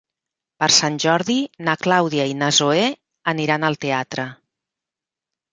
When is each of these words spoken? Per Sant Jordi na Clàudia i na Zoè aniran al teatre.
Per 0.61 0.69
Sant 0.75 0.95
Jordi 1.03 1.35
na 1.67 1.75
Clàudia 1.83 2.25
i 2.31 2.35
na 2.39 2.49
Zoè 2.61 2.89
aniran 3.35 3.69
al 3.71 3.81
teatre. 3.87 4.27